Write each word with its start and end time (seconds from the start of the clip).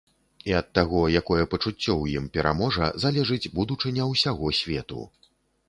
І 0.51 0.53
ад 0.59 0.69
таго, 0.77 1.01
якое 1.19 1.43
пачуццё 1.51 1.77
ў 1.77 2.23
ім 2.23 2.27
пераможа, 2.39 2.89
залежыць 3.05 3.51
будучыня 3.61 4.11
ўсяго 4.17 4.53
свету. 4.65 5.07